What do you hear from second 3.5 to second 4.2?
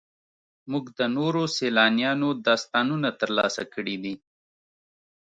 کړي دي.